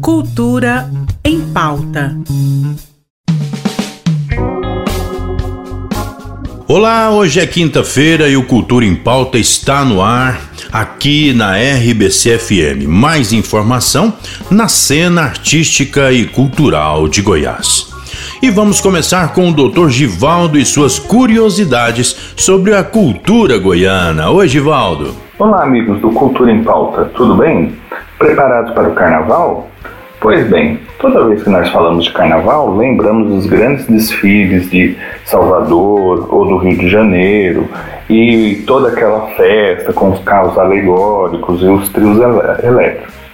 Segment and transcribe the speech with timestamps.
[0.00, 0.90] Cultura
[1.24, 2.16] em pauta.
[6.66, 12.38] Olá, hoje é quinta-feira e o Cultura em Pauta está no ar aqui na RBC
[12.38, 12.86] FM.
[12.86, 14.12] Mais informação
[14.50, 17.97] na cena artística e cultural de Goiás.
[18.40, 19.88] E vamos começar com o Dr.
[19.88, 24.30] Givaldo e suas curiosidades sobre a cultura goiana.
[24.30, 25.12] Oi, Givaldo.
[25.36, 27.74] Olá, amigos do Cultura em Pauta, tudo bem?
[28.16, 29.68] Preparados para o carnaval?
[30.20, 36.32] Pois bem, toda vez que nós falamos de carnaval, lembramos dos grandes desfiles de Salvador
[36.32, 37.68] ou do Rio de Janeiro
[38.08, 42.18] e toda aquela festa com os carros alegóricos e os trios
[42.62, 43.27] elétricos.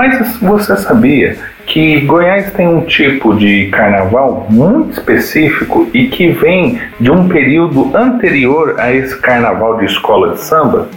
[0.00, 1.36] Mas você sabia
[1.66, 7.94] que Goiás tem um tipo de carnaval muito específico e que vem de um período
[7.94, 10.88] anterior a esse carnaval de escola de samba?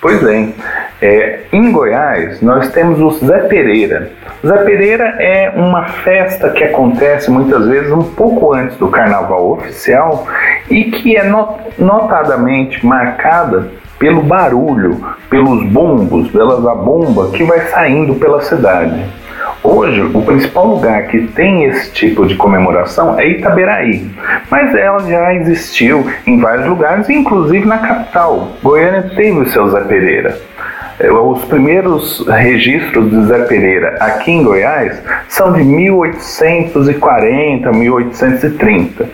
[0.00, 0.54] Pois bem,
[1.00, 4.12] é, em Goiás nós temos o Zé Pereira.
[4.46, 10.24] Zé Pereira é uma festa que acontece muitas vezes um pouco antes do carnaval oficial
[10.70, 11.24] e que é
[11.76, 15.00] notadamente marcada pelo barulho,
[15.30, 19.00] pelos bombos, pela bomba que vai saindo pela cidade.
[19.62, 24.10] Hoje, o principal lugar que tem esse tipo de comemoração é Itaberaí,
[24.50, 28.48] mas ela já existiu em vários lugares, inclusive na capital.
[28.60, 30.36] Goiânia teve o seu Zé Pereira.
[30.98, 39.08] É, os primeiros registros de Zé Pereira aqui em Goiás são de 1840, 1830.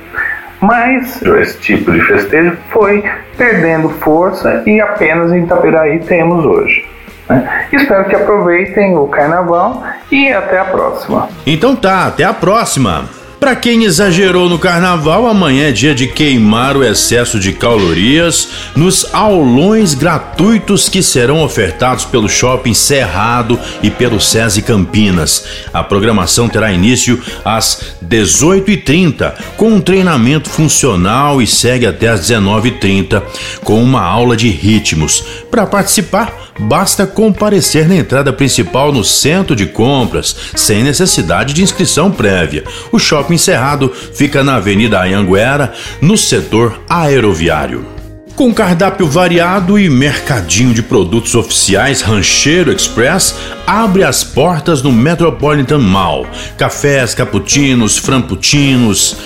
[0.61, 3.05] Mas esse tipo de festejo foi
[3.37, 6.85] perdendo força e apenas em Itaberaí temos hoje.
[7.29, 7.67] Né?
[7.73, 11.29] Espero que aproveitem o carnaval e até a próxima.
[11.47, 13.05] Então tá, até a próxima.
[13.41, 19.07] Para quem exagerou no carnaval, amanhã é dia de queimar o excesso de calorias nos
[19.15, 25.45] aulões gratuitos que serão ofertados pelo Shopping Cerrado e pelo SESI Campinas.
[25.73, 33.23] A programação terá início às 18h30 com um treinamento funcional e segue até às 19h30
[33.63, 35.25] com uma aula de ritmos.
[35.49, 42.11] Para participar, basta comparecer na entrada principal no centro de compras, sem necessidade de inscrição
[42.11, 42.65] prévia.
[42.91, 47.87] O Shopping Cerrado fica na Avenida Anhanguera, no setor aeroviário.
[48.35, 53.35] Com cardápio variado e mercadinho de produtos oficiais, Rancheiro Express
[53.67, 56.25] abre as portas no Metropolitan Mall.
[56.57, 59.17] Cafés, cappuccinos, framputinos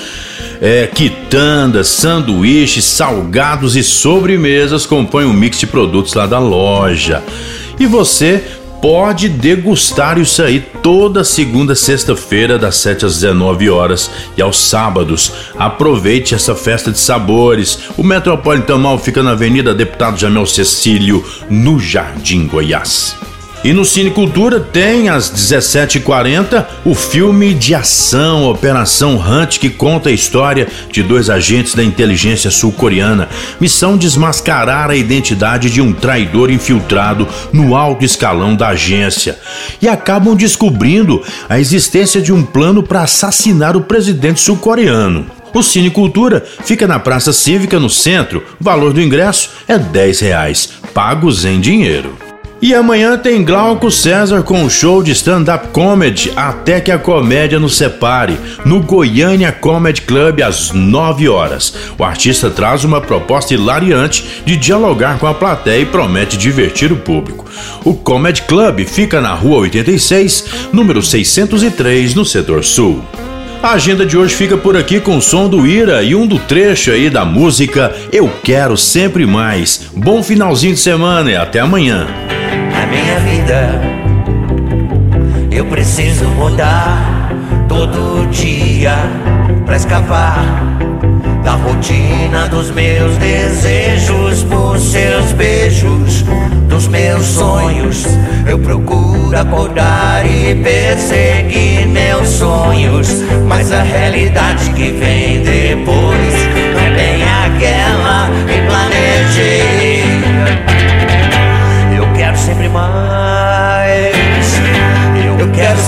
[0.63, 7.21] é, quitandas, sanduíches, salgados e sobremesas compõem um mix de produtos lá da loja.
[7.81, 8.45] E você
[8.81, 15.33] pode degustar isso aí toda segunda, sexta-feira, das 7 às 19 horas e aos sábados.
[15.59, 17.91] Aproveite essa festa de sabores.
[17.97, 23.17] O Metropolitan Mall fica na Avenida Deputado Jamel Cecílio, no Jardim Goiás.
[23.65, 30.09] E no Cine Cultura tem às 17h40 o filme de ação Operação Hunt, que conta
[30.09, 33.29] a história de dois agentes da inteligência sul-coreana.
[33.61, 39.39] Missão desmascarar a identidade de um traidor infiltrado no alto escalão da agência.
[39.81, 45.27] E acabam descobrindo a existência de um plano para assassinar o presidente sul-coreano.
[45.55, 48.43] O Cine Cultura fica na Praça Cívica, no centro.
[48.61, 52.22] O valor do ingresso é 10 reais, pagos em dinheiro.
[52.63, 57.59] E amanhã tem Glauco César com o show de stand-up comedy Até que a Comédia
[57.59, 61.75] nos separe, no Goiânia Comedy Club às 9 horas.
[61.99, 66.97] O artista traz uma proposta hilariante de dialogar com a plateia e promete divertir o
[66.97, 67.45] público.
[67.85, 73.03] O Comedy Club fica na Rua 86, número 603, no setor sul.
[73.61, 76.39] A agenda de hoje fica por aqui com o som do Ira e um do
[76.39, 79.89] trecho aí da música Eu Quero Sempre Mais.
[79.93, 82.07] Bom finalzinho de semana e até amanhã
[82.87, 83.81] minha vida.
[85.51, 87.33] Eu preciso mudar
[87.69, 88.95] todo dia
[89.65, 90.45] pra escapar
[91.43, 96.23] da rotina dos meus desejos por seus beijos,
[96.69, 98.07] dos meus sonhos.
[98.47, 103.09] Eu procuro acordar e perseguir meus sonhos,
[103.47, 105.22] mas a realidade que vem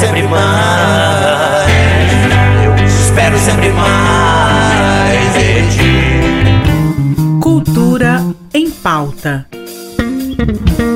[0.05, 1.73] sempre mais.
[2.65, 7.41] Eu espero sempre mais de ti.
[7.41, 8.23] Cultura
[8.53, 9.47] em pauta.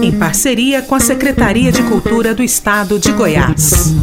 [0.03, 3.95] Em parceria com a Secretaria de Cultura do Estado de Goiás.